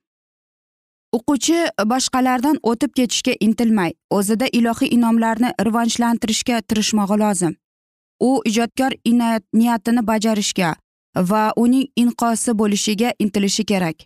O'quvchi 1.17 1.59
boshqalardan 1.93 2.63
o'tib 2.63 2.95
ketishga 2.99 3.35
intilmay 3.41 3.93
o'zida 4.11 4.47
ilohiy 4.53 4.95
inomlarni 4.95 5.51
rivojlantirishga 5.67 6.63
tirishmog'i 6.69 7.17
lozim. 7.25 7.57
U 8.21 8.41
ijodkor 8.45 8.93
niyatini 9.53 10.07
bajarishga 10.07 10.75
va 11.17 11.53
uning 11.57 11.89
inqosi 11.97 12.59
bo'lishiga 12.59 13.13
intilishi 13.19 13.65
kerak. 13.65 13.97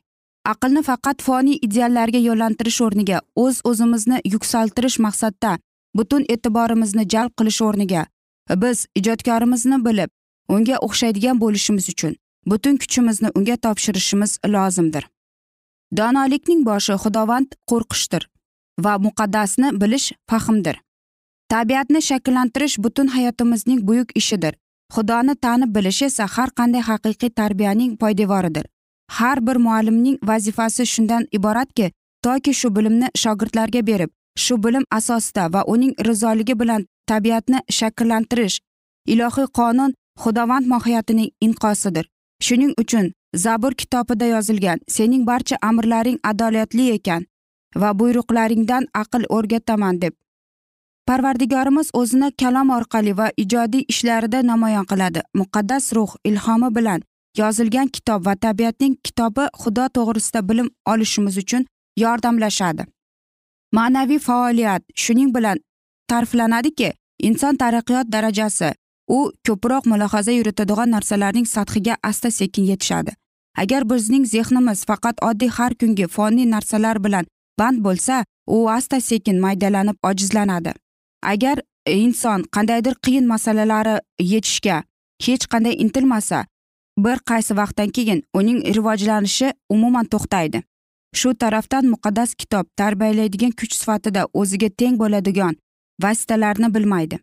Aqlni 0.44 0.82
faqat 0.82 1.22
foniy 1.22 1.58
ideallarga 1.62 2.18
yo'llantirish 2.18 2.80
o'rniga 2.86 3.20
o'z 3.36 3.60
o'zimizni 3.64 4.20
yuksaltirish 4.24 4.98
maqsadida 5.06 5.58
butun 5.94 6.24
e'tiborimizni 6.28 7.04
jalb 7.14 7.32
qilish 7.38 7.60
o'rniga. 7.62 8.06
Biz 8.62 8.86
ijodkorimizni 8.94 9.84
bilib 9.84 10.10
unga 10.48 10.76
o'xshaydigan 10.86 11.40
bo'lishimiz 11.40 11.88
uchun 11.88 12.16
butun 12.46 12.76
kuchimizni 12.76 13.30
unga 13.34 13.56
topshirishimiz 13.56 14.38
lozimdir. 14.46 15.04
Donolikning 15.96 16.64
boshi 16.64 16.94
xudovand 17.02 17.50
qo'rqishdir 17.70 18.28
va 18.84 18.98
muqaddasni 19.06 19.80
bilish 19.80 20.12
fahmdir. 20.30 20.80
Tabiatni 21.48 22.02
shakllantirish 22.08 22.78
butun 22.78 23.06
hayotimizning 23.06 23.86
buyuk 23.86 24.10
ishidir. 24.14 24.54
Xudoni 24.94 25.34
tanib 25.44 25.74
bilish 25.76 26.02
esa 26.08 26.26
har 26.34 26.50
qanday 26.58 26.82
haqiqiy 26.90 27.30
tarbiyaning 27.40 27.96
poydevoridir. 27.96 28.64
Har 29.16 29.38
bir 29.46 29.56
muallimning 29.56 30.18
vazifasi 30.30 30.86
shundan 30.86 31.26
iboratki 31.32 31.92
toki 32.24 32.52
shu 32.60 32.68
bilimni 32.76 33.08
shogirdlarga 33.22 33.86
berib 33.86 34.10
shu 34.44 34.62
bilim 34.64 34.84
asosida 34.98 35.52
va 35.52 35.62
uning 35.74 35.94
rizoligi 36.08 36.54
bilan 36.60 36.86
tabiatni 37.06 37.58
shakllantirish 37.78 38.58
ilohiy 39.12 39.48
qonun 39.58 39.94
xudovand 40.22 40.66
mohiyatining 40.72 41.30
inqosidir. 41.46 42.06
Shuning 42.46 42.72
uchun 42.82 43.12
zabur 43.34 43.72
kitobida 43.80 44.26
yozilgan 44.26 44.78
sening 44.88 45.26
barcha 45.26 45.56
amrlaring 45.62 46.18
adolatli 46.30 46.86
ekan 46.96 47.26
va 47.76 47.90
buyruqlaringdan 47.98 48.84
aql 49.02 49.24
o'rgataman 49.36 50.00
deb 50.02 50.14
parvardigorimiz 51.10 51.88
o'zini 52.00 52.28
kalom 52.40 52.68
orqali 52.70 53.12
va 53.18 53.26
ijodiy 53.42 53.84
ishlarida 53.92 54.40
namoyon 54.50 54.84
qiladi. 54.90 55.20
Muqaddas 55.34 55.84
ruh 55.96 56.10
ilhomi 56.24 56.68
bilan 56.76 57.00
yozilgan 57.38 57.88
kitob 57.96 58.26
va 58.26 58.34
tabiatning 58.44 58.94
kitobi 59.06 59.44
xudo 59.62 59.86
to'g'risida 59.96 60.40
bilim 60.48 60.68
olishimiz 60.92 61.38
uchun 61.42 61.64
yordamlashadi. 62.02 62.82
Ma'naviy 63.76 64.20
faoliyat 64.26 64.82
shuning 65.02 65.30
bilan 65.36 65.58
ta'riflanadiki 66.10 66.92
inson 67.28 67.58
taraqqiyot 67.62 68.12
darajasi 68.14 68.68
u 69.16 69.18
ko'proq 69.46 69.88
mulohaza 69.92 70.32
yuritadigan 70.38 70.90
narsalarning 70.96 71.46
sathiga 71.54 71.96
asta 72.10 72.30
sekin 72.30 72.64
yetishadi. 72.70 73.12
Agar 73.62 73.82
bizning 73.90 74.24
zehnimiz 74.34 74.84
faqat 74.90 75.16
oddiy 75.30 75.50
har 75.58 75.72
kungi 75.80 76.06
foniy 76.16 76.46
narsalar 76.54 77.02
bilan 77.04 77.24
band 77.58 77.78
bo'lsa 77.86 78.24
u 78.46 78.56
asta 78.76 79.00
sekin 79.00 79.40
maydalanib 79.46 79.96
ojizlanadi. 80.10 80.72
Agar 81.22 81.58
inson 81.86 82.42
qandaydir 82.54 82.94
qiyin 83.04 83.26
masalalari 83.26 83.98
yechishga 84.20 84.82
hech 85.26 85.44
qanday 85.52 85.74
intilmasa 85.84 86.46
bir 86.98 87.18
qaysi 87.30 87.56
vaqtdan 87.56 87.88
keyin 87.96 88.22
uning 88.34 88.60
rivojlanishi 88.76 89.52
umuman 89.68 90.06
to'xtaydi. 90.12 90.62
Shu 91.14 91.34
tarafdan 91.34 91.84
muqaddas 91.92 92.34
kitob 92.34 92.66
tarbiyalaydigan 92.76 93.50
kuch 93.50 93.74
sifatida 93.80 94.26
o'ziga 94.40 94.68
teng 94.68 94.98
bo'ladigan 94.98 95.56
vositalarni 96.02 96.74
bilmaydi. 96.74 97.18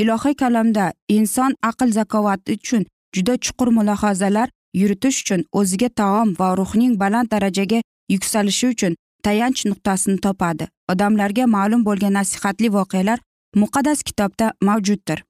Ilohiy 0.00 0.34
kalamda 0.34 0.92
inson 1.08 1.54
aql 1.62 1.90
zakovati 1.98 2.52
uchun 2.52 2.86
juda 3.14 3.34
chuqur 3.44 3.68
mulohazalar 3.78 4.48
yuritish 4.80 5.18
uchun 5.22 5.44
o'ziga 5.52 5.88
taom 5.88 6.34
va 6.38 6.48
ruhning 6.60 6.94
baland 7.02 7.30
darajaga 7.30 7.80
yuksalishi 8.12 8.66
uchun 8.74 8.96
tayanch 9.22 9.60
nuqtasini 9.70 10.18
topadi. 10.26 10.68
Odamlarga 10.92 11.44
ma'lum 11.56 11.84
bo'lgan 11.88 12.12
nasihatli 12.18 12.68
voqealar 12.76 13.18
muqaddas 13.54 14.02
kitobda 14.02 14.52
mavjuddir. 14.60 15.24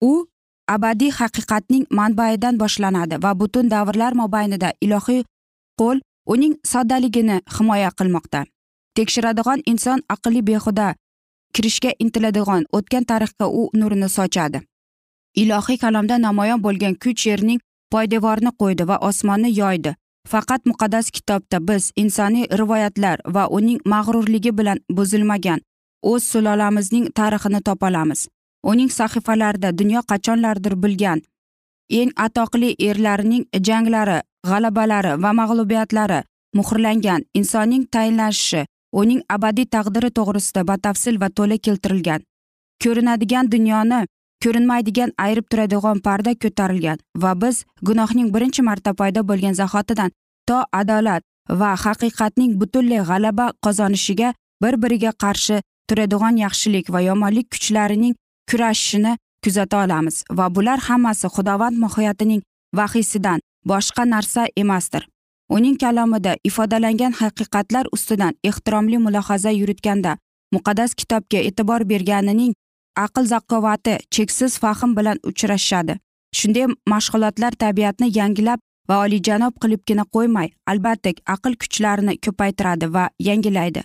U 0.00 0.26
abadiy 0.68 1.10
haqiqatning 1.10 1.84
manbaidan 1.90 2.58
boshlanadi 2.62 3.22
va 3.24 3.34
butun 3.40 3.70
davrlar 3.70 4.12
mobaynida 4.22 4.72
ilohiy 4.80 5.22
qo'l 5.80 6.00
uning 6.26 6.54
soddaligini 6.72 7.40
himoya 7.58 7.90
qilmoqda. 7.98 8.40
Tekshiradigan 8.96 9.60
inson 9.72 10.00
aqli 10.14 10.42
behuda 10.48 10.88
kirishga 11.54 11.90
intiladigan 12.04 12.64
o'tgan 12.76 13.04
tarixga 13.10 13.46
u 13.60 13.62
nurini 13.74 14.08
sochadi. 14.08 14.60
Ilohiy 15.42 15.78
kalomda 15.78 16.18
namoyon 16.18 16.62
bo'lgan 16.66 16.94
kuch 17.02 17.26
yerning 17.26 17.60
poydevorini 17.92 18.52
qo'ydi 18.60 18.88
va 18.90 18.96
osmonni 19.08 19.50
yoydi. 19.60 19.94
Faqat 20.28 20.66
muqaddas 20.70 21.10
kitobda 21.16 21.58
biz 21.68 21.92
insoniy 21.96 22.46
rivoyatlar 22.60 23.18
va 23.34 23.44
uning 23.58 23.80
mag'rurligi 23.92 24.52
bilan 24.58 24.78
buzilmagan 24.96 25.60
o'z 26.02 26.22
sulolamizning 26.32 27.06
tarixini 27.18 27.60
topolamiz 27.68 28.28
uning 28.62 28.90
sahifalarida 28.98 29.78
dunyo 29.78 30.00
qachonlardir 30.10 30.74
bilgan 30.82 31.20
eng 32.00 32.10
atoqli 32.26 32.70
erlarining 32.88 33.44
janglari 33.68 34.18
g'alabalari 34.50 35.12
va 35.22 35.30
mag'lubiyatlari 35.40 36.20
muhrlangan 36.58 37.22
insonning 37.34 37.84
tayinlanishi 37.94 38.62
uning 39.00 39.20
abadiy 39.34 39.66
taqdiri 39.74 40.10
to'g'risida 40.18 40.62
batafsil 40.70 41.20
va 41.22 41.28
to'la 41.36 41.56
keltirilgan 41.66 42.20
ko'rinadigan 42.82 43.50
dunyoni 43.54 44.00
ko'rinmaydigan 44.44 45.10
ayirib 45.24 45.46
turadigan 45.50 45.98
parda 46.06 46.32
ko'tarilgan 46.42 46.98
va 47.22 47.32
biz 47.42 47.64
gunohning 47.88 48.28
birinchi 48.34 48.62
marta 48.68 48.94
paydo 49.00 49.20
bo'lgan 49.30 49.54
zahotidan 49.60 50.10
to 50.48 50.58
adolat 50.80 51.22
va 51.60 51.70
haqiqatning 51.84 52.52
butunlay 52.60 53.02
g'alaba 53.10 53.46
qozonishiga 53.64 54.28
bir 54.62 54.74
biriga 54.82 55.12
qarshi 55.22 55.56
turadigan 55.90 56.36
yaxshilik 56.44 56.92
va 56.94 57.00
yomonlik 57.08 57.50
kuchlarining 57.54 58.14
kurashishini 58.50 59.16
kuzata 59.44 59.84
olamiz 59.84 60.16
va 60.38 60.46
bular 60.54 60.78
hammasi 60.88 61.26
xudovand 61.36 61.76
mohiyatining 61.84 62.42
vahiysidan 62.78 63.40
boshqa 63.70 64.04
narsa 64.10 64.46
emasdir. 64.56 65.08
Uning 65.56 65.76
kalomida 65.82 66.36
ifodalangan 66.48 67.12
haqiqatlar 67.20 67.86
ustidan 67.92 68.34
ehtiromli 68.44 68.98
mulohaza 69.06 69.50
yuritganda 69.50 70.12
muqaddas 70.54 70.94
kitobga 71.00 71.38
e'tibor 71.48 71.80
berganining 71.92 72.52
aql 73.04 73.24
zakovati 73.32 73.98
cheksiz 74.14 74.58
fahm 74.62 74.96
bilan 74.96 75.18
uchrashadi 75.30 75.94
shunday 76.38 76.66
mashg'ulotlar 76.92 77.52
tabiatni 77.62 78.08
yangilab 78.18 78.60
va 78.88 78.96
oliyjanob 79.04 79.54
qilibgina 79.62 80.04
qo'ymay 80.14 80.48
albatta 80.72 81.10
aql 81.34 81.54
kuchlarini 81.62 82.14
ko'paytiradi 82.24 82.86
va 82.94 83.04
yangilaydi. 83.28 83.82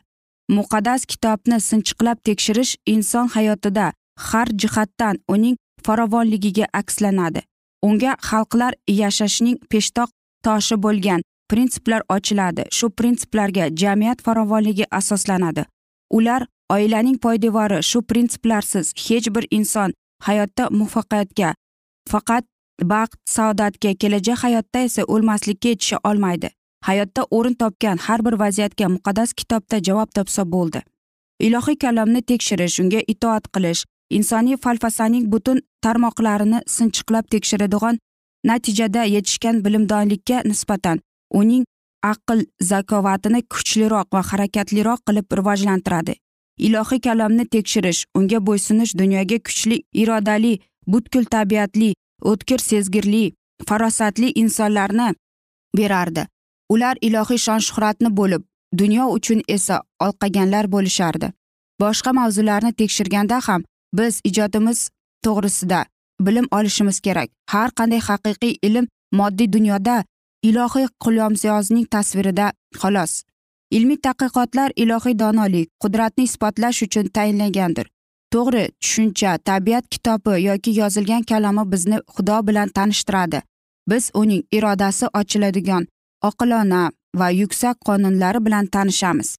Muqaddas 0.49 1.05
kitobni 1.05 1.59
sinchiqlab 1.61 2.17
tekshirish 2.23 2.75
inson 2.85 3.27
hayotida 3.27 3.93
har 4.17 4.47
jihatdan 4.61 5.19
uning 5.27 5.55
farovonligiga 5.85 6.65
akslanadi. 6.73 7.41
Unga 7.83 8.15
xalqlar 8.29 8.73
yashashning 8.87 9.57
peshtoq 9.69 10.09
toshi 10.45 10.75
bo'lgan 10.83 11.21
prinsiplar 11.49 12.01
ochiladi. 12.09 12.63
Shu 12.71 12.89
prinsiplarga 12.89 13.69
jamiyat 13.81 14.21
farovonligi 14.21 14.85
asoslanadi. 14.91 15.65
Ular 16.11 16.47
oilaning 16.69 17.17
poydevori 17.17 17.83
shu 17.83 18.01
prinsiplarsiz 18.01 18.93
hech 19.05 19.29
bir 19.35 19.45
inson 19.51 19.93
hayotda 20.27 20.69
muvaffaqiyatga 20.69 21.53
faqat 22.11 22.43
baxt 22.83 23.19
saodatga 23.35 23.93
kelajak 24.01 24.37
hayotda 24.43 24.79
esa 24.79 25.03
o'lmaslikka 25.03 25.67
yetisha 25.69 25.99
olmaydi. 26.03 26.49
Hayotda 26.87 27.27
o'rin 27.37 27.55
topgan 27.61 27.97
har 28.05 28.25
bir 28.25 28.35
vaziyatga 28.43 28.87
muqaddas 28.95 29.33
kitobda 29.39 29.77
javob 29.87 30.09
topsa 30.17 30.43
bo'ldi. 30.53 30.81
Ilohiy 31.39 31.77
kalomni 31.83 32.21
tekshirish 32.31 32.79
unga 32.83 33.01
itoat 33.13 33.45
qilish 33.53 33.85
insoniy 34.17 34.57
falsafaning 34.63 35.25
butun 35.33 35.61
tarmoqlarini 35.83 36.59
sinchiqlab 36.75 37.25
tekshiradigan 37.33 37.97
natijada 38.49 39.03
yetishgan 39.15 39.63
bilimdonlikka 39.65 40.41
nisbatan 40.49 41.01
uning 41.39 41.63
aql 42.11 42.39
zakovatini 42.71 43.41
kuchliroq 43.53 44.07
va 44.15 44.21
harakatliroq 44.29 44.99
qilib 45.07 45.27
rivojlantiradi. 45.39 46.13
Ilohiy 46.67 47.01
kalomni 47.07 47.45
tekshirish 47.55 48.05
unga 48.17 48.39
bo'ysunish 48.47 48.93
dunyoga 49.01 49.39
kuchli 49.47 49.77
irodali 50.01 50.53
butkul 50.91 51.25
tabiatli 51.33 51.89
o'tkir 52.31 52.59
sezgirli 52.69 53.23
farosatli 53.67 54.31
insonlarni 54.43 55.09
berardi. 55.77 56.25
Ular 56.73 56.95
ilohiy 57.01 57.39
shon 57.45 57.59
shuhratni 57.67 58.09
bo'lib 58.19 58.43
dunyo 58.81 59.05
uchun 59.17 59.41
esa 59.47 59.81
olqaganlar 60.05 60.71
bo'lishardi. 60.71 61.31
Boshqa 61.81 62.11
mavzularni 62.19 62.71
tekshirganda 62.73 63.39
ham 63.47 63.63
biz 63.93 64.21
ijodimiz 64.29 64.89
to'g'risida 65.25 65.85
bilim 66.25 66.47
olishimiz 66.51 66.99
kerak. 66.99 67.29
Har 67.53 67.69
qanday 67.77 68.01
haqiqiy 68.09 68.53
ilm 68.67 68.85
moddiy 69.11 69.53
dunyoda 69.55 70.03
ilohiy 70.49 70.87
qulyomsiyozning 71.03 71.85
tasvirida 71.95 72.51
xolos. 72.81 73.23
Ilmiy 73.71 73.99
tadqiqotlar 74.05 74.69
ilohiy 74.75 75.19
donolik 75.19 75.67
qudratni 75.83 76.23
isbotlash 76.29 76.83
uchun 76.87 77.05
tayinlangandir 77.15 77.87
to'g'ri 78.33 78.63
tushuncha 78.81 79.31
tabiat 79.49 79.85
kitobi 79.93 80.33
yoki 80.43 80.71
yozilgan 80.81 81.23
kalami 81.29 81.63
bizni 81.71 81.97
xudo 82.15 82.37
bilan 82.47 82.69
tanishtiradi. 82.77 83.41
Biz 83.89 84.11
uning 84.21 84.43
irodasi 84.57 85.05
ochiladigan 85.19 85.87
oqilona 86.27 86.83
va 87.19 87.29
yuksak 87.41 87.77
qonunlari 87.87 88.45
bilan 88.45 88.65
tanishamiz. 88.75 89.35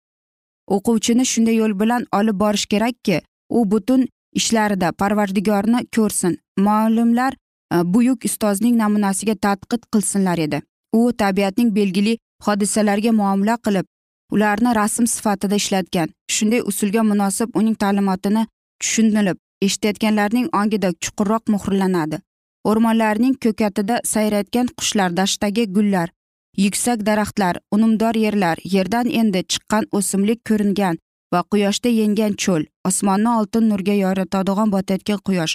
O'quvchini 0.75 1.25
shunday 1.33 1.57
yo'l 1.62 1.75
bilan 1.81 2.07
olib 2.18 2.38
borish 2.42 2.66
kerakki 2.72 3.20
u 3.49 3.70
butun 3.70 4.07
ishlarida 4.40 4.92
parvardigorni 4.92 5.81
ko'rsin. 5.96 6.38
Muallimlar 6.59 7.33
e, 7.75 7.77
buyuk 7.94 8.25
ustozning 8.29 8.77
namunasiga 8.83 9.35
tadqiq 9.46 9.83
qilsinlar 9.92 10.38
edi. 10.46 10.62
U 10.99 11.12
tabiatning 11.22 11.75
belgili 11.79 12.18
hodisalarga 12.46 13.12
muomala 13.12 13.57
qilib 13.66 13.87
ularni 14.33 14.75
rasm 14.81 15.07
sifatida 15.14 15.57
ishlatgan. 15.62 16.09
Shunday 16.31 16.62
usulga 16.70 17.03
munosib 17.12 17.57
uning 17.61 17.77
ta'limotini 17.83 18.46
tushunilib 18.83 19.38
eshitayotganlarning 19.66 20.49
ongida 20.61 20.92
chuqurroq 21.05 21.44
muhrlanadi. 21.55 22.20
O'rmonlarning 22.68 23.35
ko'katida 23.44 24.01
sayrayotgan 24.12 24.66
qushlar 24.79 25.16
dashtdagi 25.16 25.64
gullar 25.77 26.09
yuksak 26.57 27.07
daraxtlar 27.07 27.57
unumdor 27.73 28.14
yerlar 28.14 28.59
yerdan 28.64 29.11
endi 29.21 29.45
chiqqan 29.53 29.85
o'simlik 29.92 30.40
ko'ringan 30.49 30.99
va 31.33 31.40
quyoshda 31.53 31.90
yengan 32.01 32.35
cho'l 32.42 32.64
osmonni 32.88 33.31
oltin 33.38 33.69
nurga 33.71 33.95
yoritadigan 34.05 34.73
botayotgan 34.75 35.21
quyosh. 35.27 35.55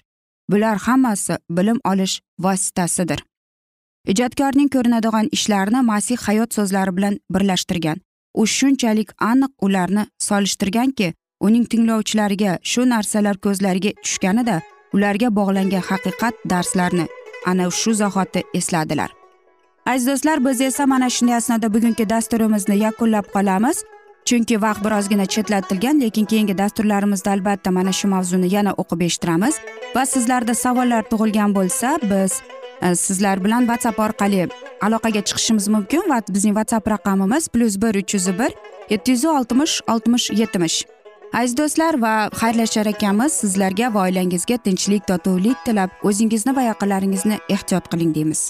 Bular 0.52 0.78
hammasi 0.86 1.38
bilim 1.50 1.80
olish 1.92 2.16
vositasidir. 2.40 3.20
Ijodkorning 4.12 4.70
ko'rinadigan 4.76 5.28
ishlarini 5.38 5.82
masih 5.92 6.18
hayot 6.18 6.54
so'zlari 6.58 6.98
bilan 6.98 7.20
birlashtirgan. 7.34 7.98
U 8.34 8.46
shunchalik 8.48 9.10
aniq 9.32 9.52
ularni 9.66 10.04
solishtirganki 10.28 11.14
uning 11.46 11.66
tinglovchilariga 11.72 12.58
shu 12.72 12.82
narsalar 12.94 13.38
ko'zlariga 13.46 13.92
tushganida 14.04 14.62
ularga 14.96 15.30
bog'langan 15.40 15.88
haqiqat 15.90 16.46
darslarni 16.52 17.08
ana 17.46 17.72
shu 17.82 17.94
zahoti 17.94 18.44
esladilar. 18.60 19.20
Aziz 19.86 20.08
do'stlar 20.08 20.46
biz 20.46 20.62
esa 20.62 20.86
mana 20.86 21.10
shunday 21.10 21.36
asnoda 21.36 21.74
bugungi 21.74 22.10
dasturimizni 22.10 22.78
yakunlab 22.78 23.26
qolamiz. 23.36 23.84
Chunki 24.26 24.62
vaqt 24.62 24.84
birozgina 24.86 25.26
chetlatilgan 25.26 26.02
lekin 26.02 26.26
keyingi 26.26 26.58
dasturlarimizda 26.58 27.32
albatta 27.32 27.72
mana 27.72 27.91
shu 27.91 28.08
mavzuni 28.08 28.54
yana 28.54 28.72
o'qib 28.82 29.02
eshittiramiz. 29.08 29.56
Va 29.96 30.06
sizlarda 30.06 30.54
savollar 30.54 31.04
tug'ilgan 31.12 31.56
bo'lsa 31.56 31.98
biz 32.12 32.41
e, 32.82 32.96
sizlar 32.96 33.44
bilan 33.44 33.62
whatsapp 33.70 34.00
orqali 34.00 34.48
aloqaga 34.82 35.22
chiqishimiz 35.28 35.67
mumkin 35.67 36.04
va 36.12 36.22
bizning 36.30 36.56
whatsapp 36.60 36.88
raqamimiz 36.94 37.48
plyus 37.54 37.76
bir 37.82 37.96
uch 38.02 38.13
yuz 38.13 38.28
bir 38.39 38.52
yetti 38.89 39.12
yuz 39.12 39.26
oltmish 39.26 39.82
oltmish 39.88 40.32
yetmish. 40.41 40.78
Aziz 41.34 41.58
do'stlar 41.58 41.94
va 42.06 42.13
xayrlashar 42.41 42.86
ekanmiz 42.94 43.32
sizlarga 43.41 43.94
va 43.94 44.00
oilangizga 44.08 44.58
tinchlik 44.65 45.08
totuvlik 45.08 45.58
tilab 45.65 45.89
o'zingizni 46.04 46.56
va 46.56 46.62
yaqinlaringizni 46.72 47.38
ehtiyot 47.50 47.86
qiling 47.91 48.15
deymiz. 48.15 48.50